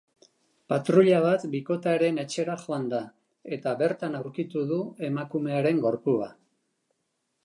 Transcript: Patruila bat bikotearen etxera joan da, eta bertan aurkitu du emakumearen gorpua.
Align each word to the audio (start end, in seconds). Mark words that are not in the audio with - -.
Patruila 0.71 1.17
bat 1.25 1.43
bikotearen 1.55 2.15
etxera 2.23 2.55
joan 2.63 2.87
da, 2.93 3.01
eta 3.57 3.73
bertan 3.81 4.21
aurkitu 4.21 4.65
du 4.71 4.79
emakumearen 5.11 5.83
gorpua. 5.85 6.31